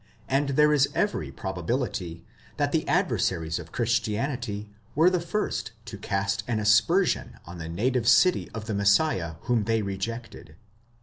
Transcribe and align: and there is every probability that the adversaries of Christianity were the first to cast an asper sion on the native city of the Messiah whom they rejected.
and 0.27 0.49
there 0.57 0.73
is 0.73 0.89
every 0.95 1.31
probability 1.31 2.25
that 2.57 2.71
the 2.71 2.87
adversaries 2.87 3.59
of 3.59 3.71
Christianity 3.71 4.67
were 4.95 5.11
the 5.11 5.19
first 5.19 5.73
to 5.85 5.95
cast 5.95 6.43
an 6.47 6.59
asper 6.59 7.05
sion 7.05 7.37
on 7.45 7.59
the 7.59 7.69
native 7.69 8.07
city 8.07 8.49
of 8.51 8.65
the 8.65 8.73
Messiah 8.73 9.35
whom 9.41 9.65
they 9.65 9.83
rejected. 9.83 10.55